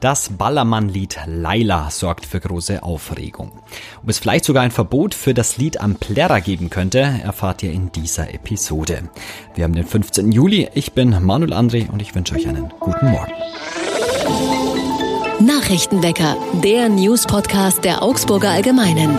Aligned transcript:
Das 0.00 0.28
Ballermann-Lied 0.28 1.20
Laila 1.26 1.90
sorgt 1.90 2.26
für 2.26 2.40
große 2.40 2.82
Aufregung. 2.82 3.52
Ob 4.02 4.08
es 4.08 4.18
vielleicht 4.18 4.44
sogar 4.44 4.62
ein 4.62 4.70
Verbot 4.70 5.14
für 5.14 5.32
das 5.32 5.56
Lied 5.56 5.80
am 5.80 5.94
Plärrer 5.94 6.40
geben 6.40 6.68
könnte, 6.68 6.98
erfahrt 7.00 7.62
ihr 7.62 7.72
in 7.72 7.90
dieser 7.92 8.34
Episode. 8.34 9.08
Wir 9.54 9.64
haben 9.64 9.74
den 9.74 9.86
15. 9.86 10.30
Juli. 10.30 10.68
Ich 10.74 10.92
bin 10.92 11.24
Manuel 11.24 11.54
André 11.54 11.90
und 11.90 12.02
ich 12.02 12.14
wünsche 12.14 12.34
euch 12.34 12.46
einen 12.46 12.68
guten 12.80 13.10
Morgen. 13.10 13.32
Nachrichtenwecker, 15.40 16.36
der 16.62 16.88
News-Podcast 16.88 17.84
der 17.84 18.02
Augsburger 18.02 18.50
Allgemeinen. 18.50 19.18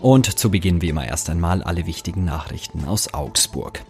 Und 0.00 0.38
zu 0.38 0.50
Beginn 0.50 0.80
wie 0.80 0.88
immer 0.88 1.06
erst 1.06 1.28
einmal 1.28 1.62
alle 1.62 1.86
wichtigen 1.86 2.24
Nachrichten 2.24 2.86
aus 2.86 3.12
Augsburg. 3.12 3.82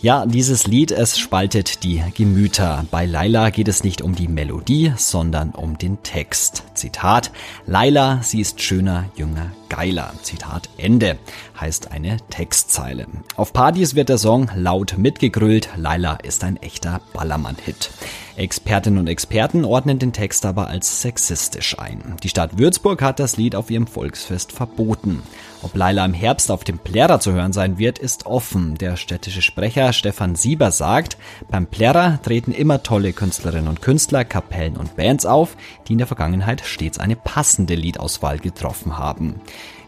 Ja, 0.00 0.26
dieses 0.26 0.68
Lied, 0.68 0.92
es 0.92 1.18
spaltet 1.18 1.82
die 1.82 2.00
Gemüter. 2.14 2.86
Bei 2.88 3.04
Laila 3.04 3.50
geht 3.50 3.66
es 3.66 3.82
nicht 3.82 4.00
um 4.00 4.14
die 4.14 4.28
Melodie, 4.28 4.92
sondern 4.96 5.50
um 5.50 5.76
den 5.76 6.00
Text. 6.04 6.62
Zitat, 6.74 7.32
Laila, 7.66 8.20
sie 8.22 8.40
ist 8.40 8.62
schöner, 8.62 9.06
jünger, 9.16 9.50
geiler. 9.68 10.12
Zitat 10.22 10.68
Ende 10.76 11.18
heißt 11.60 11.90
eine 11.90 12.18
Textzeile. 12.30 13.08
Auf 13.34 13.52
Partys 13.52 13.96
wird 13.96 14.08
der 14.08 14.18
Song 14.18 14.48
laut 14.54 14.96
mitgegrölt. 14.98 15.68
Laila 15.74 16.12
ist 16.22 16.44
ein 16.44 16.58
echter 16.58 17.00
Ballermann-Hit. 17.12 17.90
Expertinnen 18.36 19.00
und 19.00 19.08
Experten 19.08 19.64
ordnen 19.64 19.98
den 19.98 20.12
Text 20.12 20.46
aber 20.46 20.68
als 20.68 21.02
sexistisch 21.02 21.76
ein. 21.76 22.14
Die 22.22 22.28
Stadt 22.28 22.56
Würzburg 22.56 23.02
hat 23.02 23.18
das 23.18 23.36
Lied 23.36 23.56
auf 23.56 23.68
ihrem 23.68 23.88
Volksfest 23.88 24.52
verboten. 24.52 25.24
Ob 25.60 25.74
Laila 25.74 26.04
im 26.04 26.14
Herbst 26.14 26.52
auf 26.52 26.62
dem 26.62 26.78
Plärrer 26.78 27.18
zu 27.18 27.32
hören 27.32 27.52
sein 27.52 27.78
wird, 27.78 27.98
ist 27.98 28.26
offen. 28.26 28.76
Der 28.76 28.96
städtische 28.96 29.42
Sprecher 29.42 29.92
Stefan 29.92 30.36
Sieber 30.36 30.70
sagt, 30.70 31.16
beim 31.50 31.66
Plärrer 31.66 32.20
treten 32.22 32.52
immer 32.52 32.84
tolle 32.84 33.12
Künstlerinnen 33.12 33.66
und 33.66 33.82
Künstler, 33.82 34.24
Kapellen 34.24 34.76
und 34.76 34.94
Bands 34.94 35.26
auf, 35.26 35.56
die 35.86 35.92
in 35.92 35.98
der 35.98 36.06
Vergangenheit 36.06 36.60
stets 36.64 36.98
eine 36.98 37.16
passende 37.16 37.74
Liedauswahl 37.74 38.38
getroffen 38.38 38.98
haben. 38.98 39.40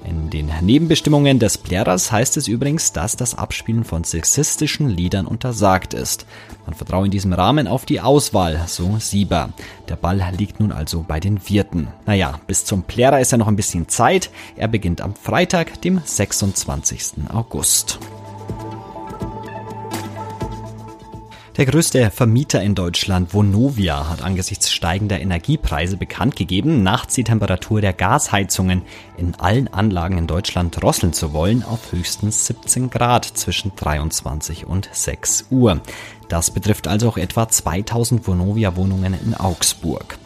In 0.04 0.30
den 0.30 0.50
Nebenbestimmungen 0.62 1.38
des 1.38 1.58
Plärrers 1.58 2.10
heißt 2.10 2.36
es 2.36 2.48
übrigens, 2.48 2.92
dass 2.92 3.16
das 3.16 3.34
Abspielen 3.34 3.84
von 3.84 4.04
sexistischen 4.04 4.88
Liedern 4.88 5.26
untersagt 5.26 5.92
ist. 5.92 6.26
Man 6.64 6.74
vertraue 6.74 7.04
in 7.04 7.10
diesem 7.10 7.32
Rahmen 7.32 7.66
auf 7.66 7.84
die 7.84 8.00
Auswahl, 8.00 8.64
so 8.66 8.96
Sieber. 8.98 9.50
Der 9.88 9.96
Ball 9.96 10.22
liegt 10.36 10.60
nun 10.60 10.72
also 10.72 11.04
bei 11.06 11.20
den 11.20 11.48
Wirten. 11.48 11.88
Naja, 12.06 12.40
bis 12.46 12.64
zum 12.64 12.82
Plärrer 12.84 13.20
ist 13.20 13.32
ja 13.32 13.38
noch 13.38 13.48
ein 13.48 13.56
bisschen 13.56 13.88
Zeit. 13.88 14.30
Er 14.56 14.68
beginnt 14.68 15.00
am 15.00 15.14
Freitag, 15.14 15.82
dem 15.82 16.00
26. 16.04 17.28
August. 17.32 17.98
Der 21.60 21.66
größte 21.66 22.10
Vermieter 22.10 22.62
in 22.62 22.74
Deutschland, 22.74 23.34
Vonovia, 23.34 24.08
hat 24.08 24.22
angesichts 24.22 24.72
steigender 24.72 25.20
Energiepreise 25.20 25.98
bekannt 25.98 26.34
gegeben, 26.34 26.82
nachts 26.82 27.16
die 27.16 27.22
Temperatur 27.22 27.82
der 27.82 27.92
Gasheizungen 27.92 28.80
in 29.18 29.34
allen 29.34 29.68
Anlagen 29.68 30.16
in 30.16 30.26
Deutschland 30.26 30.80
drosseln 30.80 31.12
zu 31.12 31.34
wollen 31.34 31.62
auf 31.62 31.92
höchstens 31.92 32.46
17 32.46 32.88
Grad 32.88 33.26
zwischen 33.26 33.72
23 33.76 34.64
und 34.64 34.88
6 34.90 35.48
Uhr. 35.50 35.82
Das 36.30 36.50
betrifft 36.50 36.88
also 36.88 37.10
auch 37.10 37.18
etwa 37.18 37.46
2000 37.46 38.26
Vonovia-Wohnungen 38.26 39.12
in 39.12 39.34
Augsburg. 39.34 40.16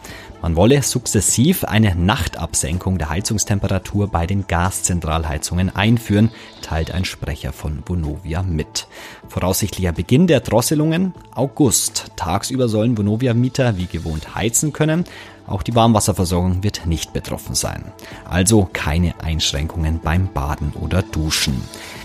Man 0.45 0.55
wolle 0.55 0.83
sukzessiv 0.83 1.63
eine 1.63 1.95
Nachtabsenkung 1.95 2.99
der 2.99 3.09
Heizungstemperatur 3.09 4.09
bei 4.09 4.27
den 4.27 4.45
Gaszentralheizungen 4.45 5.75
einführen, 5.75 6.29
teilt 6.61 6.91
ein 6.91 7.03
Sprecher 7.03 7.51
von 7.51 7.81
Vonovia 7.83 8.43
mit. 8.43 8.85
Voraussichtlicher 9.27 9.91
Beginn 9.91 10.27
der 10.27 10.41
Drosselungen 10.41 11.15
August. 11.33 12.11
Tagsüber 12.15 12.67
sollen 12.67 12.95
Vonovia-Mieter 12.95 13.77
wie 13.77 13.87
gewohnt 13.87 14.35
heizen 14.35 14.71
können. 14.71 15.05
Auch 15.47 15.63
die 15.63 15.75
Warmwasserversorgung 15.75 16.63
wird 16.63 16.85
nicht 16.85 17.13
betroffen 17.13 17.55
sein. 17.55 17.91
Also 18.25 18.67
keine 18.73 19.13
Einschränkungen 19.21 19.99
beim 19.99 20.31
Baden 20.33 20.73
oder 20.73 21.01
Duschen. 21.01 21.61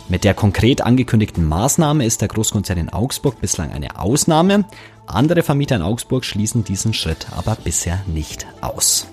Mit 0.09 0.25
der 0.25 0.35
konkret 0.35 0.83
angekündigten 0.83 1.47
Maßnahme 1.47 2.05
ist 2.05 2.21
der 2.21 2.29
Großkonzern 2.29 2.79
in 2.79 2.89
Augsburg 2.91 3.41
bislang 3.41 3.71
eine 3.73 3.99
Ausnahme. 3.99 4.65
Andere 5.07 5.43
Vermieter 5.43 5.77
in 5.77 5.83
Augsburg 5.83 6.25
schließen 6.25 6.65
diesen 6.65 6.95
Schritt 6.95 7.27
aber 7.37 7.57
bisher 7.57 8.01
nicht 8.07 8.47
aus. 8.61 9.07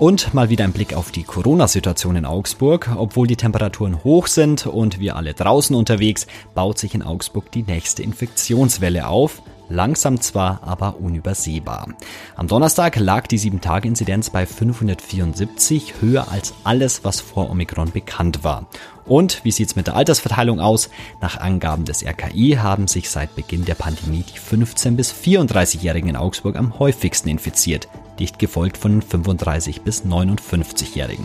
Und 0.00 0.32
mal 0.32 0.48
wieder 0.48 0.64
ein 0.64 0.72
Blick 0.72 0.94
auf 0.94 1.10
die 1.10 1.24
Corona-Situation 1.24 2.16
in 2.16 2.24
Augsburg. 2.24 2.88
Obwohl 2.96 3.26
die 3.26 3.36
Temperaturen 3.36 4.02
hoch 4.02 4.28
sind 4.28 4.66
und 4.66 4.98
wir 4.98 5.14
alle 5.14 5.34
draußen 5.34 5.76
unterwegs, 5.76 6.26
baut 6.54 6.78
sich 6.78 6.94
in 6.94 7.02
Augsburg 7.02 7.52
die 7.52 7.64
nächste 7.64 8.02
Infektionswelle 8.02 9.06
auf. 9.06 9.42
Langsam 9.68 10.18
zwar, 10.18 10.62
aber 10.64 10.96
unübersehbar. 11.00 11.88
Am 12.34 12.48
Donnerstag 12.48 12.96
lag 12.96 13.26
die 13.26 13.38
7-Tage-Inzidenz 13.38 14.30
bei 14.30 14.46
574, 14.46 16.00
höher 16.00 16.32
als 16.32 16.54
alles, 16.64 17.04
was 17.04 17.20
vor 17.20 17.50
Omikron 17.50 17.92
bekannt 17.92 18.42
war. 18.42 18.68
Und 19.04 19.44
wie 19.44 19.52
sieht's 19.52 19.76
mit 19.76 19.86
der 19.86 19.96
Altersverteilung 19.96 20.60
aus? 20.60 20.88
Nach 21.20 21.38
Angaben 21.38 21.84
des 21.84 22.02
RKI 22.02 22.56
haben 22.58 22.88
sich 22.88 23.10
seit 23.10 23.36
Beginn 23.36 23.66
der 23.66 23.74
Pandemie 23.74 24.24
die 24.32 24.38
15 24.38 24.96
bis 24.96 25.12
34-Jährigen 25.12 26.08
in 26.08 26.16
Augsburg 26.16 26.56
am 26.56 26.78
häufigsten 26.78 27.28
infiziert, 27.28 27.86
dicht 28.20 28.38
gefolgt 28.38 28.76
von 28.76 28.92
den 28.92 29.02
35 29.02 29.82
bis 29.82 30.04
59-Jährigen. 30.04 31.24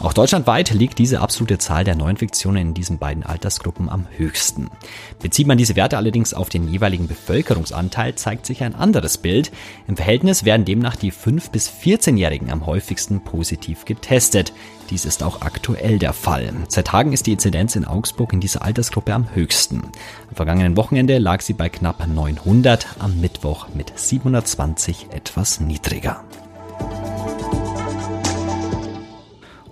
Auch 0.00 0.12
deutschlandweit 0.12 0.70
liegt 0.70 0.98
diese 0.98 1.20
absolute 1.20 1.58
Zahl 1.58 1.84
der 1.84 1.94
Neuinfektionen 1.94 2.60
in 2.60 2.74
diesen 2.74 2.98
beiden 2.98 3.22
Altersgruppen 3.22 3.88
am 3.88 4.06
höchsten. 4.16 4.70
Bezieht 5.22 5.46
man 5.46 5.56
diese 5.56 5.76
Werte 5.76 5.96
allerdings 5.96 6.34
auf 6.34 6.48
den 6.48 6.68
jeweiligen 6.68 7.06
Bevölkerungsanteil, 7.06 8.14
zeigt 8.16 8.44
sich 8.44 8.62
ein 8.62 8.74
anderes 8.74 9.16
Bild. 9.16 9.52
Im 9.86 9.96
Verhältnis 9.96 10.44
werden 10.44 10.64
demnach 10.64 10.96
die 10.96 11.10
5 11.10 11.50
bis 11.50 11.70
14-Jährigen 11.70 12.50
am 12.50 12.66
häufigsten 12.66 13.22
positiv 13.22 13.84
getestet. 13.84 14.52
Dies 14.90 15.04
ist 15.06 15.22
auch 15.22 15.40
aktuell 15.40 15.98
der 15.98 16.12
Fall. 16.12 16.52
Seit 16.68 16.88
Tagen 16.88 17.12
ist 17.12 17.26
die 17.26 17.32
Inzidenz 17.32 17.74
in 17.74 17.84
Augsburg 17.84 18.32
in 18.32 18.40
dieser 18.40 18.62
Altersgruppe 18.62 19.14
am 19.14 19.34
höchsten. 19.34 19.82
Am 20.28 20.34
vergangenen 20.34 20.76
Wochenende 20.76 21.18
lag 21.18 21.40
sie 21.40 21.54
bei 21.54 21.68
knapp 21.68 22.06
900, 22.06 22.86
am 22.98 23.20
Mittwoch 23.20 23.68
mit 23.74 23.98
720 23.98 25.08
etwas 25.10 25.60
niedriger. 25.60 26.23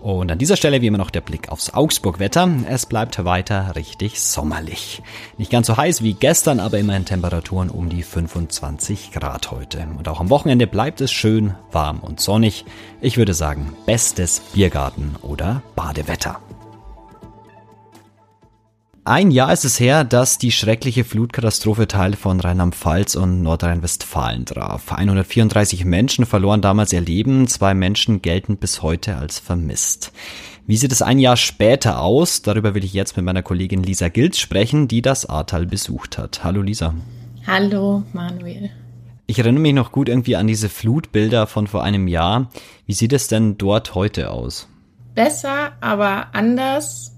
Und 0.03 0.33
an 0.33 0.39
dieser 0.39 0.57
Stelle 0.57 0.83
wie 0.83 0.89
immer 0.89 0.99
noch 0.99 1.11
der 1.11 1.21
Blick 1.21 1.49
aufs 1.51 1.73
Augsburg-Wetter. 1.73 2.49
Es 2.69 2.87
bleibt 2.87 3.25
weiter 3.25 3.77
richtig 3.77 4.21
sommerlich. 4.21 5.01
Nicht 5.39 5.53
ganz 5.53 5.69
so 5.69 5.77
heiß 5.77 6.03
wie 6.03 6.15
gestern, 6.15 6.59
aber 6.59 6.81
immerhin 6.81 7.05
Temperaturen 7.05 7.71
um 7.71 7.89
die 7.89 8.03
25 8.03 9.13
Grad 9.13 9.53
heute. 9.53 9.87
Und 9.97 10.09
auch 10.09 10.19
am 10.19 10.29
Wochenende 10.29 10.67
bleibt 10.67 11.01
es 11.01 11.13
schön, 11.13 11.55
warm 11.71 12.01
und 12.01 12.19
sonnig. 12.19 12.65
Ich 13.01 13.17
würde 13.17 13.33
sagen, 13.33 13.77
bestes 13.87 14.41
Biergarten 14.53 15.15
oder 15.23 15.63
Badewetter. 15.77 16.41
Ein 19.05 19.33
Jahr 19.33 19.53
ist 19.53 19.65
es 19.65 19.81
her, 19.81 20.05
dass 20.05 20.39
die 20.39 20.53
schreckliche 20.53 21.03
Flutkatastrophe 21.03 21.89
Teile 21.89 22.15
von 22.15 22.39
Rheinland-Pfalz 22.39 23.17
und 23.17 23.43
Nordrhein-Westfalen 23.43 24.47
traf. 24.47 24.93
134 24.93 25.85
Menschen 25.85 26.25
verloren 26.25 26.61
damals 26.61 26.93
ihr 26.93 27.01
Leben, 27.01 27.49
zwei 27.49 27.75
Menschen 27.75 28.23
gelten 28.23 28.59
bis 28.59 28.81
heute 28.81 29.17
als 29.17 29.41
vermisst. 29.41 30.13
Wie 30.69 30.77
sieht 30.77 30.93
es 30.93 31.03
ein 31.03 31.19
Jahr 31.19 31.37
später 31.37 32.01
aus? 32.01 32.43
Darüber 32.43 32.77
will 32.77 32.85
ich 32.85 32.93
jetzt 32.93 33.17
mit 33.17 33.27
meiner 33.27 33.43
Kollegin 33.43 33.83
Lisa 33.83 34.09
Gilz 34.09 34.39
sprechen, 34.39 34.87
die 34.87 35.03
das 35.03 35.27
Ahrtal 35.27 35.67
besucht 35.67 36.17
hat. 36.17 36.45
Hallo 36.45 36.63
Lisa. 36.63 36.95
Hallo 37.45 38.05
Manuel. 38.13 38.71
Ich 39.27 39.41
erinnere 39.41 39.63
mich 39.63 39.75
noch 39.75 39.91
gut 39.91 40.09
irgendwie 40.09 40.37
an 40.37 40.47
diese 40.47 40.69
Flutbilder 40.69 41.49
von 41.49 41.67
vor 41.67 41.83
einem 41.83 42.07
Jahr. 42.07 42.51
Wie 42.87 42.93
sieht 42.93 43.13
es 43.13 43.27
denn 43.27 43.59
dort 43.59 43.97
heute 43.97 44.31
aus? 44.31 44.69
Besser, 45.17 45.73
aber 45.81 46.29
anders 46.35 47.13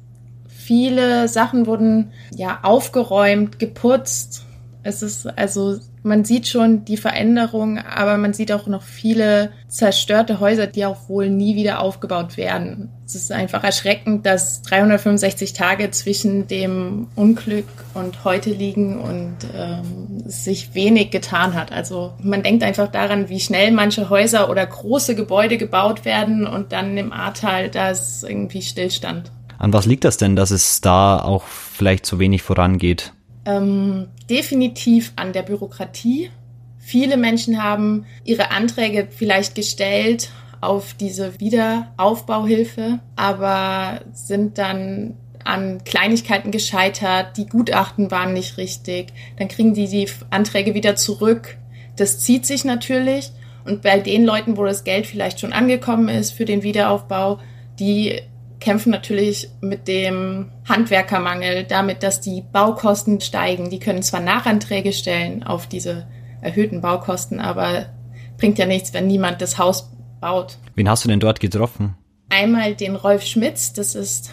Viele 0.65 1.29
Sachen 1.29 1.67
wurden 1.67 2.13
ja 2.35 2.61
aufgeräumt, 2.63 3.59
geputzt. 3.59 4.47
Es 4.83 5.03
ist 5.03 5.27
also, 5.27 5.79
man 6.03 6.25
sieht 6.25 6.49
schon 6.49 6.87
die 6.87 6.97
Veränderung, 6.97 7.77
aber 7.79 8.17
man 8.17 8.33
sieht 8.33 8.51
auch 8.51 8.67
noch 8.67 8.83
viele 8.83 9.53
zerstörte 9.69 10.41
Häuser, 10.41 10.67
die 10.67 10.87
auch 10.87 11.11
wohl 11.11 11.29
nie 11.29 11.55
wieder 11.55 11.81
aufgebaut 11.81 12.39
werden. 12.39 12.89
Es 13.05 13.15
ist 13.15 13.31
einfach 13.31 13.63
erschreckend, 13.63 14.25
dass 14.25 14.63
365 14.63 15.53
Tage 15.53 15.91
zwischen 15.91 16.49
dem 16.49 17.09
Unglück 17.15 17.69
und 17.93 18.25
heute 18.25 18.49
liegen 18.49 18.99
und 18.99 19.37
ähm, 19.55 20.23
sich 20.25 20.75
wenig 20.75 21.11
getan 21.11 21.53
hat. 21.53 21.73
Also 21.73 22.15
man 22.23 22.43
denkt 22.43 22.63
einfach 22.63 22.89
daran, 22.89 23.29
wie 23.29 23.41
schnell 23.41 23.71
manche 23.71 24.09
Häuser 24.09 24.49
oder 24.49 24.65
große 24.65 25.15
Gebäude 25.15 25.59
gebaut 25.59 26.07
werden 26.07 26.47
und 26.47 26.73
dann 26.73 26.97
im 26.97 27.13
Ahrtal 27.13 27.69
das 27.69 28.23
irgendwie 28.23 28.63
Stillstand. 28.63 29.31
An 29.59 29.73
was 29.73 29.87
liegt 29.87 30.05
das 30.05 30.17
denn, 30.17 30.37
dass 30.37 30.51
es 30.51 30.81
da 30.81 31.23
auch 31.23 31.45
vielleicht 31.45 32.06
zu 32.06 32.19
wenig 32.19 32.43
vorangeht? 32.43 33.12
Ähm, 33.45 34.09
definitiv 34.29 35.12
an 35.17 35.33
der 35.33 35.43
Bürokratie. 35.43 36.31
Viele 36.79 37.17
Menschen 37.17 37.62
haben 37.62 38.06
ihre 38.25 38.51
Anträge 38.51 39.09
vielleicht 39.11 39.55
gestellt 39.55 40.31
auf 40.61 40.95
diese 40.95 41.41
Wiederaufbauhilfe, 41.41 43.01
aber 43.17 44.01
sind 44.12 44.59
dann 44.59 45.17
an 45.45 45.85
Kleinigkeiten 45.85 46.51
gescheitert, 46.51 47.37
die 47.37 47.47
Gutachten 47.47 48.11
waren 48.11 48.33
nicht 48.33 48.56
richtig, 48.56 49.12
dann 49.39 49.49
kriegen 49.49 49.75
die 49.75 49.89
die 49.89 50.09
Anträge 50.31 50.75
wieder 50.75 50.97
zurück. 50.97 51.59
Das 51.97 52.19
zieht 52.19 52.47
sich 52.47 52.65
natürlich 52.65 53.31
und 53.65 53.83
bei 53.83 53.99
den 53.99 54.25
Leuten, 54.25 54.56
wo 54.56 54.65
das 54.65 54.85
Geld 54.85 55.06
vielleicht 55.06 55.41
schon 55.41 55.53
angekommen 55.53 56.09
ist 56.09 56.33
für 56.33 56.45
den 56.45 56.62
Wiederaufbau, 56.62 57.39
die 57.79 58.21
kämpfen 58.65 58.91
natürlich 58.91 59.51
mit 59.61 59.87
dem 59.89 60.51
Handwerkermangel, 60.67 61.65
damit, 61.65 62.03
dass 62.03 62.23
die 62.23 62.43
Baukosten 62.51 63.21
steigen. 63.21 63.69
Die 63.69 63.79
können 63.79 64.03
zwar 64.03 64.21
Nachanträge 64.21 64.95
stellen 64.95 65.43
auf 65.43 65.67
diese 65.67 66.07
erhöhten 66.41 66.81
Baukosten, 66.81 67.41
aber 67.41 67.91
bringt 68.39 68.59
ja 68.59 68.65
nichts, 68.65 68.95
wenn 68.95 69.07
niemand 69.07 69.43
das 69.43 69.59
Haus 69.59 69.91
baut. 70.19 70.57
Wen 70.75 70.89
hast 70.89 71.05
du 71.05 71.09
denn 71.09 71.21
dort 71.21 71.41
getroffen? 71.41 71.95
Einmal 72.31 72.75
den 72.75 72.97
Rolf 72.97 73.23
Schmitz, 73.23 73.75
das 73.75 73.95
ist, 73.95 74.31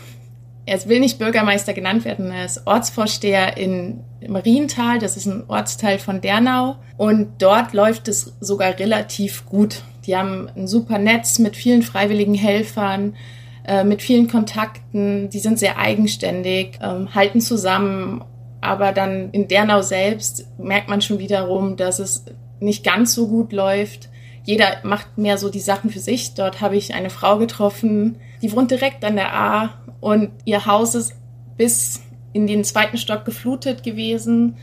er 0.65 0.87
will 0.87 1.01
nicht 1.01 1.19
Bürgermeister 1.19 1.73
genannt 1.73 2.05
werden, 2.05 2.31
er 2.31 2.45
ist 2.45 2.65
Ortsvorsteher 2.65 3.57
in 3.57 3.99
Marienthal, 4.25 4.99
das 4.99 5.17
ist 5.17 5.25
ein 5.25 5.43
Ortsteil 5.49 5.99
von 5.99 6.21
Dernau 6.21 6.77
und 6.97 7.41
dort 7.41 7.73
läuft 7.73 8.07
es 8.07 8.33
sogar 8.39 8.79
relativ 8.79 9.45
gut. 9.45 9.83
Die 10.05 10.15
haben 10.15 10.49
ein 10.55 10.67
super 10.67 10.99
Netz 10.99 11.37
mit 11.37 11.57
vielen 11.57 11.81
freiwilligen 11.81 12.33
Helfern, 12.33 13.15
äh, 13.65 13.83
mit 13.83 14.01
vielen 14.01 14.27
Kontakten, 14.27 15.29
die 15.29 15.39
sind 15.39 15.59
sehr 15.59 15.77
eigenständig, 15.77 16.79
ähm, 16.81 17.13
halten 17.13 17.41
zusammen, 17.41 18.23
aber 18.61 18.91
dann 18.91 19.31
in 19.31 19.47
Dernau 19.47 19.81
selbst 19.81 20.47
merkt 20.57 20.89
man 20.89 21.01
schon 21.01 21.19
wiederum, 21.19 21.75
dass 21.77 21.99
es 21.99 22.25
nicht 22.59 22.83
ganz 22.83 23.13
so 23.13 23.27
gut 23.27 23.53
läuft. 23.53 24.09
Jeder 24.43 24.77
macht 24.83 25.17
mehr 25.17 25.37
so 25.37 25.49
die 25.49 25.59
Sachen 25.59 25.89
für 25.89 25.99
sich. 25.99 26.33
Dort 26.33 26.61
habe 26.61 26.75
ich 26.75 26.93
eine 26.93 27.09
Frau 27.09 27.37
getroffen, 27.37 28.17
die 28.41 28.51
wohnt 28.51 28.71
direkt 28.71 29.03
an 29.03 29.15
der 29.15 29.33
A 29.35 29.69
und 29.99 30.31
ihr 30.45 30.65
Haus 30.65 30.95
ist 30.95 31.13
bis 31.57 32.01
in 32.33 32.47
den 32.47 32.63
zweiten 32.63 32.97
Stock 32.97 33.25
geflutet 33.25 33.83
gewesen. 33.83 34.55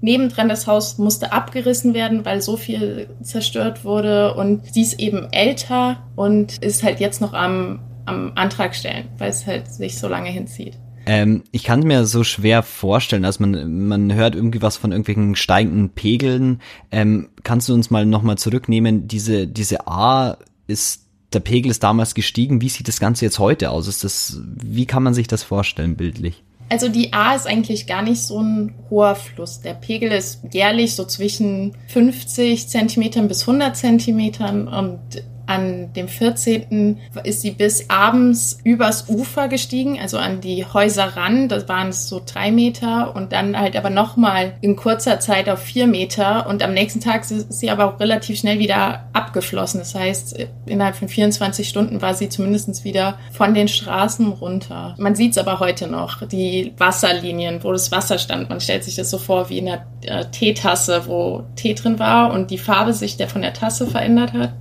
Nebendran 0.00 0.48
das 0.48 0.66
Haus 0.66 0.98
musste 0.98 1.32
abgerissen 1.32 1.94
werden, 1.94 2.24
weil 2.24 2.42
so 2.42 2.56
viel 2.56 3.08
zerstört 3.22 3.84
wurde. 3.84 4.34
Und 4.34 4.72
sie 4.72 4.82
ist 4.82 5.00
eben 5.00 5.28
älter 5.32 5.98
und 6.14 6.58
ist 6.58 6.82
halt 6.82 7.00
jetzt 7.00 7.20
noch 7.20 7.32
am 7.32 7.80
am 8.06 8.32
Antrag 8.34 8.74
stellen, 8.74 9.08
weil 9.18 9.30
es 9.30 9.46
halt 9.46 9.68
sich 9.72 9.98
so 9.98 10.08
lange 10.08 10.30
hinzieht. 10.30 10.78
Ähm, 11.06 11.44
ich 11.52 11.62
kann 11.62 11.80
mir 11.80 12.04
so 12.04 12.24
schwer 12.24 12.64
vorstellen, 12.64 13.22
dass 13.22 13.38
man, 13.38 13.86
man 13.86 14.12
hört 14.12 14.34
irgendwie 14.34 14.60
was 14.60 14.76
von 14.76 14.90
irgendwelchen 14.90 15.36
steigenden 15.36 15.90
Pegeln. 15.90 16.60
Ähm, 16.90 17.28
kannst 17.44 17.68
du 17.68 17.74
uns 17.74 17.90
mal 17.90 18.04
nochmal 18.04 18.38
zurücknehmen? 18.38 19.06
Diese, 19.06 19.46
diese 19.46 19.86
A 19.86 20.36
ist, 20.66 21.06
der 21.32 21.40
Pegel 21.40 21.70
ist 21.70 21.84
damals 21.84 22.14
gestiegen. 22.14 22.60
Wie 22.60 22.68
sieht 22.68 22.88
das 22.88 22.98
Ganze 22.98 23.24
jetzt 23.24 23.38
heute 23.38 23.70
aus? 23.70 23.86
Ist 23.86 24.02
das, 24.02 24.40
wie 24.44 24.86
kann 24.86 25.04
man 25.04 25.14
sich 25.14 25.28
das 25.28 25.44
vorstellen 25.44 25.96
bildlich? 25.96 26.42
Also 26.68 26.88
die 26.88 27.12
A 27.12 27.36
ist 27.36 27.46
eigentlich 27.46 27.86
gar 27.86 28.02
nicht 28.02 28.22
so 28.22 28.42
ein 28.42 28.74
hoher 28.90 29.14
Fluss. 29.14 29.60
Der 29.60 29.74
Pegel 29.74 30.10
ist 30.10 30.40
jährlich 30.52 30.96
so 30.96 31.04
zwischen 31.04 31.76
50 31.88 32.68
Zentimetern 32.68 33.28
bis 33.28 33.42
100 33.42 33.76
Zentimetern 33.76 34.66
und 34.66 34.98
an 35.46 35.92
dem 35.94 36.08
14. 36.08 36.98
ist 37.24 37.42
sie 37.42 37.52
bis 37.52 37.88
abends 37.88 38.58
übers 38.64 39.08
Ufer 39.08 39.48
gestiegen, 39.48 39.98
also 40.00 40.18
an 40.18 40.40
die 40.40 40.64
Häuser 40.64 41.16
ran. 41.16 41.48
Das 41.48 41.68
waren 41.68 41.92
so 41.92 42.20
drei 42.24 42.50
Meter 42.50 43.14
und 43.14 43.32
dann 43.32 43.58
halt 43.58 43.76
aber 43.76 43.90
nochmal 43.90 44.54
in 44.60 44.76
kurzer 44.76 45.20
Zeit 45.20 45.48
auf 45.48 45.60
vier 45.60 45.86
Meter. 45.86 46.46
Und 46.48 46.62
am 46.62 46.74
nächsten 46.74 47.00
Tag 47.00 47.22
ist 47.30 47.52
sie 47.52 47.70
aber 47.70 47.86
auch 47.86 48.00
relativ 48.00 48.38
schnell 48.38 48.58
wieder 48.58 49.08
abgeflossen. 49.12 49.80
Das 49.80 49.94
heißt, 49.94 50.46
innerhalb 50.66 50.96
von 50.96 51.08
24 51.08 51.68
Stunden 51.68 52.02
war 52.02 52.14
sie 52.14 52.28
zumindest 52.28 52.84
wieder 52.84 53.18
von 53.32 53.54
den 53.54 53.68
Straßen 53.68 54.28
runter. 54.28 54.94
Man 54.98 55.14
sieht 55.14 55.32
es 55.32 55.38
aber 55.38 55.60
heute 55.60 55.86
noch, 55.86 56.26
die 56.26 56.72
Wasserlinien, 56.76 57.62
wo 57.62 57.72
das 57.72 57.92
Wasser 57.92 58.18
stand. 58.18 58.48
Man 58.48 58.60
stellt 58.60 58.84
sich 58.84 58.96
das 58.96 59.10
so 59.10 59.18
vor 59.18 59.48
wie 59.48 59.58
in 59.58 59.68
einer 59.68 59.86
äh, 60.02 60.24
Teetasse, 60.30 61.04
wo 61.06 61.44
Tee 61.54 61.74
drin 61.74 61.98
war 61.98 62.32
und 62.32 62.50
die 62.50 62.58
Farbe 62.58 62.92
sich 62.92 63.16
der 63.16 63.28
von 63.28 63.42
der 63.42 63.52
Tasse 63.52 63.86
verändert 63.86 64.32
hat 64.32 64.52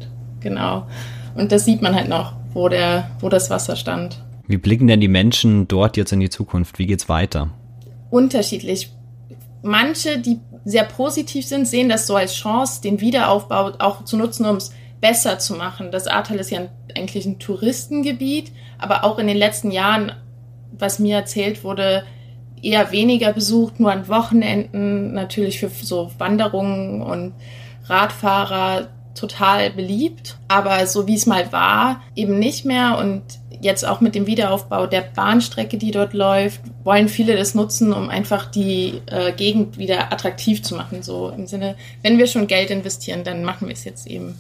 genau. 0.46 0.88
Und 1.34 1.52
das 1.52 1.66
sieht 1.66 1.82
man 1.82 1.94
halt 1.94 2.08
noch, 2.08 2.34
wo, 2.54 2.70
der, 2.70 3.10
wo 3.20 3.28
das 3.28 3.50
Wasser 3.50 3.76
stand. 3.76 4.24
Wie 4.48 4.58
blicken 4.58 4.88
denn 4.88 5.02
die 5.02 5.10
Menschen 5.10 5.68
dort 5.68 5.98
jetzt 5.98 6.14
in 6.14 6.22
die 6.22 6.30
Zukunft? 6.30 6.80
Wie 6.80 6.86
geht's 6.86 7.10
weiter? 7.10 7.50
Unterschiedlich. 8.12 8.94
Manche, 9.64 10.20
die 10.20 10.40
sehr 10.64 10.84
positiv 10.84 11.46
sind, 11.46 11.68
sehen 11.68 11.90
das 11.90 12.08
so 12.08 12.16
als 12.16 12.36
Chance, 12.36 12.82
den 12.82 13.02
Wiederaufbau 13.02 13.72
auch 13.80 14.06
zu 14.06 14.18
nutzen, 14.18 14.46
um 14.46 14.58
es 14.58 14.72
besser 15.02 15.40
zu 15.40 15.56
machen. 15.56 15.92
Das 15.92 16.08
Ahrtal 16.08 16.38
ist 16.38 16.52
ja 16.52 16.68
eigentlich 16.96 17.26
ein 17.26 17.40
Touristengebiet, 17.40 18.52
aber 18.78 19.04
auch 19.04 19.18
in 19.18 19.28
den 19.28 19.38
letzten 19.38 19.72
Jahren, 19.72 20.12
was 20.72 21.00
mir 21.00 21.18
erzählt 21.18 21.64
wurde, 21.64 22.04
eher 22.62 22.92
weniger 22.92 23.34
besucht, 23.34 23.80
nur 23.80 23.92
an 23.92 24.08
Wochenenden, 24.08 25.14
natürlich 25.14 25.60
für 25.60 25.70
so 25.70 26.12
Wanderungen 26.18 27.02
und 27.02 27.34
Radfahrer 27.86 28.88
total 29.16 29.72
beliebt, 29.72 30.38
aber 30.48 30.86
so 30.88 31.08
wie 31.08 31.16
es 31.16 31.26
mal 31.26 31.52
war, 31.52 32.02
eben 32.16 32.38
nicht 32.38 32.66
mehr. 32.66 32.98
Und 32.98 33.24
jetzt 33.62 33.86
auch 33.86 34.02
mit 34.02 34.16
dem 34.16 34.28
Wiederaufbau 34.28 34.88
der 34.88 35.02
Bahnstrecke, 35.02 35.78
die 35.78 35.92
dort 35.92 36.14
läuft, 36.14 36.62
wollen 36.84 37.10
viele 37.10 37.36
das 37.36 37.56
nutzen, 37.56 37.94
um 37.94 38.10
einfach 38.10 38.52
die 38.52 39.02
äh, 39.08 39.32
Gegend 39.32 39.78
wieder 39.78 40.12
attraktiv 40.12 40.62
zu 40.62 40.76
machen. 40.76 41.02
So 41.04 41.30
im 41.30 41.48
Sinne, 41.48 41.76
wenn 42.04 42.18
wir 42.18 42.28
schon 42.28 42.48
Geld 42.48 42.70
investieren, 42.70 43.24
dann 43.24 43.44
machen 43.44 43.68
wir 43.68 43.74
es 43.74 43.84
jetzt 43.84 44.08
eben 44.08 44.38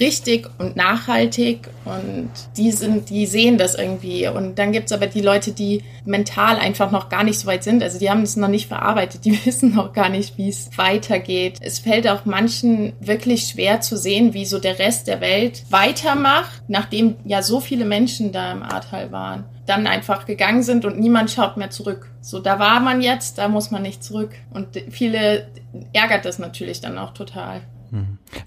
richtig 0.00 0.48
und 0.58 0.76
nachhaltig 0.76 1.68
und 1.84 2.30
die 2.56 2.72
sind, 2.72 3.10
die 3.10 3.26
sehen 3.26 3.58
das 3.58 3.74
irgendwie. 3.74 4.28
Und 4.28 4.58
dann 4.58 4.72
gibt's 4.72 4.92
aber 4.92 5.06
die 5.06 5.20
Leute, 5.20 5.52
die 5.52 5.82
mental 6.04 6.56
einfach 6.56 6.90
noch 6.90 7.08
gar 7.08 7.24
nicht 7.24 7.38
so 7.38 7.46
weit 7.46 7.64
sind. 7.64 7.82
Also 7.82 7.98
die 7.98 8.10
haben 8.10 8.22
es 8.22 8.36
noch 8.36 8.48
nicht 8.48 8.68
verarbeitet, 8.68 9.24
die 9.24 9.38
wissen 9.46 9.74
noch 9.74 9.92
gar 9.92 10.08
nicht, 10.08 10.38
wie 10.38 10.48
es 10.48 10.70
weitergeht. 10.76 11.58
Es 11.60 11.78
fällt 11.78 12.08
auch 12.08 12.24
manchen 12.24 12.92
wirklich 13.00 13.48
schwer 13.48 13.80
zu 13.80 13.96
sehen, 13.96 14.34
wie 14.34 14.44
so 14.44 14.58
der 14.58 14.78
Rest 14.78 15.08
der 15.08 15.20
Welt 15.20 15.64
weitermacht, 15.70 16.62
nachdem 16.68 17.16
ja 17.24 17.42
so 17.42 17.60
viele 17.60 17.84
Menschen 17.84 18.32
da 18.32 18.52
im 18.52 18.62
Ahrtal 18.62 19.12
waren 19.12 19.44
dann 19.68 19.86
einfach 19.86 20.24
gegangen 20.24 20.62
sind 20.62 20.86
und 20.86 20.98
niemand 20.98 21.30
schaut 21.30 21.58
mehr 21.58 21.68
zurück. 21.68 22.10
So, 22.22 22.40
da 22.40 22.58
war 22.58 22.80
man 22.80 23.02
jetzt, 23.02 23.36
da 23.36 23.48
muss 23.48 23.70
man 23.70 23.82
nicht 23.82 24.02
zurück. 24.02 24.30
Und 24.50 24.68
viele 24.90 25.48
ärgert 25.92 26.24
das 26.24 26.38
natürlich 26.38 26.80
dann 26.80 26.96
auch 26.96 27.12
total. 27.12 27.60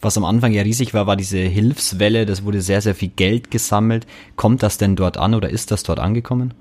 Was 0.02 0.18
am 0.18 0.26
Anfang 0.26 0.52
ja 0.52 0.62
riesig 0.62 0.94
war, 0.94 1.08
war 1.08 1.16
diese 1.16 1.40
Hilfswelle. 1.40 2.26
Das 2.26 2.44
wurde 2.44 2.62
sehr, 2.62 2.82
sehr 2.82 2.96
viel 2.96 3.10
Geld 3.10 3.52
gesammelt. 3.52 4.06
Kommt 4.36 4.64
das 4.64 4.78
denn 4.78 4.96
dort 4.96 5.18
an 5.18 5.34
oder 5.34 5.50
ist 5.50 5.72
das 5.72 5.84
dort 5.84 6.00
angekommen? 6.00 6.54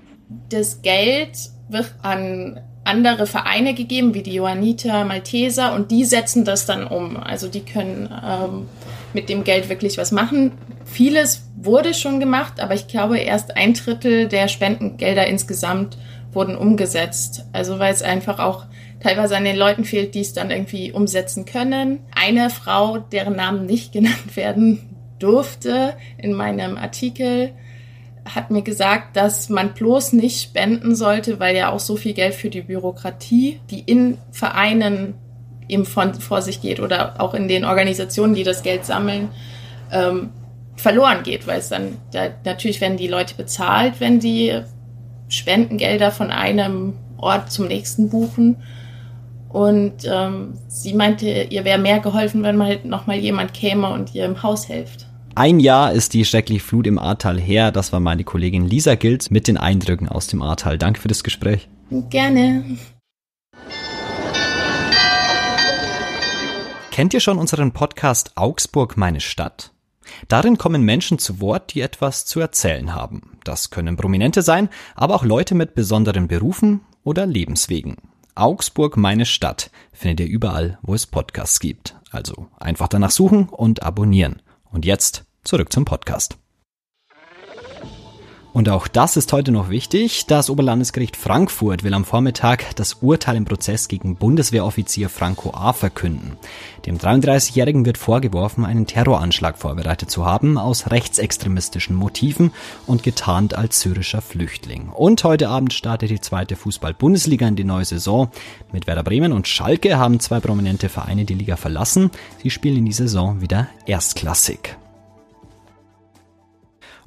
Das 0.49 0.81
Geld 0.81 1.37
wird 1.69 1.93
an 2.01 2.59
andere 2.83 3.27
Vereine 3.27 3.73
gegeben, 3.73 4.13
wie 4.13 4.23
die 4.23 4.33
Johanniter, 4.33 5.05
Malteser, 5.05 5.73
und 5.75 5.91
die 5.91 6.03
setzen 6.03 6.45
das 6.45 6.65
dann 6.65 6.87
um. 6.87 7.17
Also 7.17 7.47
die 7.47 7.61
können 7.61 8.09
ähm, 8.25 8.67
mit 9.13 9.29
dem 9.29 9.43
Geld 9.43 9.69
wirklich 9.69 9.97
was 9.97 10.11
machen. 10.11 10.53
Vieles 10.85 11.43
wurde 11.57 11.93
schon 11.93 12.19
gemacht, 12.19 12.59
aber 12.59 12.73
ich 12.73 12.87
glaube, 12.87 13.19
erst 13.19 13.55
ein 13.55 13.73
Drittel 13.73 14.27
der 14.27 14.47
Spendengelder 14.47 15.27
insgesamt 15.27 15.97
wurden 16.33 16.55
umgesetzt. 16.55 17.45
Also 17.53 17.77
weil 17.77 17.93
es 17.93 18.01
einfach 18.01 18.39
auch 18.39 18.65
teilweise 19.01 19.35
an 19.35 19.45
den 19.45 19.55
Leuten 19.55 19.85
fehlt, 19.85 20.15
die 20.15 20.21
es 20.21 20.33
dann 20.33 20.51
irgendwie 20.51 20.91
umsetzen 20.91 21.45
können. 21.45 21.99
Eine 22.15 22.49
Frau, 22.49 22.97
deren 22.97 23.35
Namen 23.35 23.65
nicht 23.65 23.91
genannt 23.93 24.35
werden 24.35 24.79
durfte 25.19 25.93
in 26.17 26.33
meinem 26.33 26.77
Artikel, 26.77 27.51
hat 28.25 28.51
mir 28.51 28.61
gesagt, 28.61 29.15
dass 29.15 29.49
man 29.49 29.73
bloß 29.73 30.13
nicht 30.13 30.41
spenden 30.41 30.95
sollte, 30.95 31.39
weil 31.39 31.55
ja 31.55 31.71
auch 31.71 31.79
so 31.79 31.95
viel 31.95 32.13
Geld 32.13 32.35
für 32.35 32.49
die 32.49 32.61
Bürokratie, 32.61 33.59
die 33.69 33.79
in 33.79 34.17
Vereinen 34.31 35.15
eben 35.67 35.85
von, 35.85 36.13
vor 36.13 36.41
sich 36.41 36.61
geht 36.61 36.79
oder 36.79 37.19
auch 37.19 37.33
in 37.33 37.47
den 37.47 37.65
Organisationen, 37.65 38.35
die 38.35 38.43
das 38.43 38.61
Geld 38.61 38.85
sammeln, 38.85 39.29
ähm, 39.91 40.29
verloren 40.75 41.23
geht, 41.23 41.47
weil 41.47 41.59
es 41.59 41.69
dann, 41.69 41.97
da, 42.11 42.29
natürlich 42.45 42.81
werden 42.81 42.97
die 42.97 43.07
Leute 43.07 43.35
bezahlt, 43.35 43.99
wenn 43.99 44.21
sie 44.21 44.61
Spendengelder 45.29 46.11
von 46.11 46.31
einem 46.31 46.93
Ort 47.17 47.51
zum 47.51 47.67
nächsten 47.67 48.09
buchen. 48.09 48.57
Und 49.51 50.05
ähm, 50.05 50.53
sie 50.67 50.93
meinte, 50.93 51.47
ihr 51.49 51.65
wäre 51.65 51.79
mehr 51.79 51.99
geholfen, 51.99 52.43
wenn 52.43 52.55
mal 52.55 52.67
halt 52.67 52.85
nochmal 52.85 53.17
jemand 53.17 53.53
käme 53.53 53.89
und 53.89 54.15
ihr 54.15 54.25
im 54.25 54.41
Haus 54.43 54.65
hilft. 54.65 55.07
Ein 55.35 55.59
Jahr 55.59 55.93
ist 55.93 56.13
die 56.13 56.25
schreckliche 56.25 56.63
Flut 56.63 56.87
im 56.87 56.99
Ahrtal 56.99 57.39
her. 57.39 57.71
Das 57.71 57.93
war 57.93 57.99
meine 57.99 58.23
Kollegin 58.23 58.67
Lisa 58.67 58.95
Gilt 58.95 59.31
mit 59.31 59.47
den 59.47 59.57
Eindrücken 59.57 60.09
aus 60.09 60.27
dem 60.27 60.41
Ahrtal. 60.41 60.77
Danke 60.77 60.99
für 60.99 61.07
das 61.07 61.23
Gespräch. 61.23 61.69
Gerne. 62.09 62.63
Kennt 66.91 67.13
ihr 67.13 67.21
schon 67.21 67.37
unseren 67.37 67.71
Podcast 67.71 68.33
Augsburg 68.35 68.97
meine 68.97 69.21
Stadt? 69.21 69.71
Darin 70.27 70.57
kommen 70.57 70.83
Menschen 70.83 71.17
zu 71.17 71.39
Wort, 71.39 71.73
die 71.73 71.81
etwas 71.81 72.25
zu 72.25 72.39
erzählen 72.41 72.93
haben. 72.93 73.39
Das 73.45 73.69
können 73.69 73.95
Prominente 73.95 74.41
sein, 74.41 74.69
aber 74.95 75.15
auch 75.15 75.23
Leute 75.23 75.55
mit 75.55 75.73
besonderen 75.73 76.27
Berufen 76.27 76.81
oder 77.03 77.25
Lebenswegen. 77.25 77.95
Augsburg 78.35 78.97
meine 78.97 79.25
Stadt 79.25 79.71
findet 79.93 80.21
ihr 80.21 80.33
überall, 80.33 80.79
wo 80.81 80.93
es 80.93 81.07
Podcasts 81.07 81.59
gibt. 81.59 81.95
Also 82.11 82.47
einfach 82.59 82.87
danach 82.87 83.11
suchen 83.11 83.49
und 83.49 83.83
abonnieren. 83.83 84.41
Und 84.69 84.85
jetzt 84.85 85.25
zurück 85.43 85.71
zum 85.71 85.85
Podcast. 85.85 86.37
Und 88.53 88.67
auch 88.67 88.89
das 88.89 89.15
ist 89.15 89.31
heute 89.31 89.51
noch 89.53 89.69
wichtig. 89.69 90.25
Das 90.25 90.49
Oberlandesgericht 90.49 91.15
Frankfurt 91.15 91.83
will 91.83 91.93
am 91.93 92.03
Vormittag 92.03 92.75
das 92.75 92.95
Urteil 92.95 93.37
im 93.37 93.45
Prozess 93.45 93.87
gegen 93.87 94.17
Bundeswehroffizier 94.17 95.07
Franco 95.07 95.51
A. 95.53 95.71
verkünden. 95.71 96.33
Dem 96.85 96.97
33-Jährigen 96.97 97.85
wird 97.85 97.97
vorgeworfen, 97.97 98.65
einen 98.65 98.87
Terroranschlag 98.87 99.57
vorbereitet 99.57 100.11
zu 100.11 100.25
haben, 100.25 100.57
aus 100.57 100.91
rechtsextremistischen 100.91 101.95
Motiven 101.95 102.51
und 102.87 103.03
getarnt 103.03 103.53
als 103.53 103.79
syrischer 103.79 104.21
Flüchtling. 104.21 104.89
Und 104.89 105.23
heute 105.23 105.47
Abend 105.47 105.71
startet 105.71 106.09
die 106.09 106.19
zweite 106.19 106.57
Fußball-Bundesliga 106.57 107.47
in 107.47 107.55
die 107.55 107.63
neue 107.63 107.85
Saison. 107.85 108.29
Mit 108.73 108.85
Werder 108.85 109.03
Bremen 109.03 109.31
und 109.31 109.47
Schalke 109.47 109.97
haben 109.97 110.19
zwei 110.19 110.41
prominente 110.41 110.89
Vereine 110.89 111.23
die 111.23 111.35
Liga 111.35 111.55
verlassen. 111.55 112.11
Sie 112.43 112.49
spielen 112.49 112.79
in 112.79 112.85
die 112.85 112.91
Saison 112.91 113.39
wieder 113.39 113.69
erstklassig. 113.85 114.80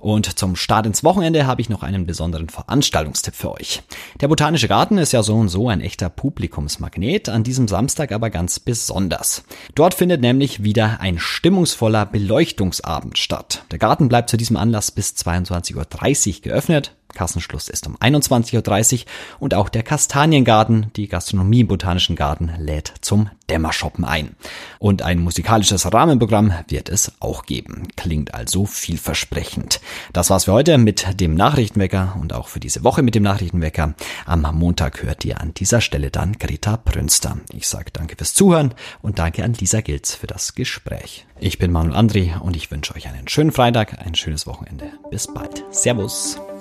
Und 0.04 0.38
zum 0.38 0.54
Start 0.54 0.84
ins 0.84 1.02
Wochenende 1.02 1.46
habe 1.46 1.62
ich 1.62 1.70
noch 1.70 1.82
einen 1.82 2.04
besonderen 2.04 2.50
Veranstaltungstipp 2.50 3.34
für 3.34 3.52
euch. 3.52 3.80
Der 4.20 4.28
Botanische 4.28 4.68
Garten 4.68 4.98
ist 4.98 5.14
ja 5.14 5.22
so 5.22 5.34
und 5.34 5.48
so 5.48 5.70
ein 5.70 5.80
echter 5.80 6.10
Publikumsmagnet, 6.10 7.30
an 7.30 7.42
diesem 7.42 7.68
Samstag 7.68 8.12
aber 8.12 8.28
ganz 8.28 8.60
besonders. 8.60 9.44
Dort 9.74 9.94
findet 9.94 10.20
nämlich 10.20 10.62
wieder 10.62 11.00
ein 11.00 11.18
stimmungsvoller 11.18 12.04
Beleuchtungsabend 12.04 13.16
statt. 13.16 13.64
Der 13.70 13.78
Garten 13.78 14.10
bleibt 14.10 14.28
zu 14.28 14.36
diesem 14.36 14.58
Anlass 14.58 14.90
bis 14.90 15.12
22.30 15.12 16.36
Uhr 16.36 16.42
geöffnet. 16.42 16.92
Kassenschluss 17.14 17.68
ist 17.68 17.86
um 17.86 17.96
21.30 17.96 18.94
Uhr 18.94 19.06
und 19.40 19.54
auch 19.54 19.68
der 19.68 19.82
Kastaniengarten, 19.82 20.90
die 20.96 21.08
Gastronomie 21.08 21.60
im 21.60 21.68
Botanischen 21.68 22.16
Garten, 22.16 22.52
lädt 22.58 22.92
zum 23.00 23.30
Dämmershoppen 23.50 24.04
ein. 24.04 24.36
Und 24.78 25.02
ein 25.02 25.18
musikalisches 25.18 25.92
Rahmenprogramm 25.92 26.52
wird 26.68 26.88
es 26.88 27.12
auch 27.20 27.44
geben. 27.44 27.88
Klingt 27.96 28.34
also 28.34 28.66
vielversprechend. 28.66 29.80
Das 30.12 30.30
war's 30.30 30.44
für 30.44 30.52
heute 30.52 30.78
mit 30.78 31.20
dem 31.20 31.34
Nachrichtenwecker 31.34 32.16
und 32.20 32.32
auch 32.32 32.48
für 32.48 32.60
diese 32.60 32.84
Woche 32.84 33.02
mit 33.02 33.14
dem 33.14 33.22
Nachrichtenwecker. 33.22 33.94
Am 34.26 34.42
Montag 34.58 35.02
hört 35.02 35.24
ihr 35.24 35.40
an 35.40 35.54
dieser 35.54 35.80
Stelle 35.80 36.10
dann 36.10 36.38
Greta 36.38 36.76
Prünster. 36.76 37.38
Ich 37.52 37.68
sage 37.68 37.90
danke 37.92 38.16
fürs 38.16 38.34
Zuhören 38.34 38.74
und 39.02 39.18
danke 39.18 39.44
an 39.44 39.54
Lisa 39.54 39.80
Gilz 39.80 40.14
für 40.14 40.26
das 40.26 40.54
Gespräch. 40.54 41.26
Ich 41.38 41.58
bin 41.58 41.72
Manuel 41.72 41.96
Andri 41.96 42.34
und 42.40 42.56
ich 42.56 42.70
wünsche 42.70 42.94
euch 42.94 43.08
einen 43.08 43.28
schönen 43.28 43.52
Freitag, 43.52 43.98
ein 43.98 44.14
schönes 44.14 44.46
Wochenende. 44.46 44.90
Bis 45.10 45.26
bald. 45.26 45.64
Servus. 45.70 46.38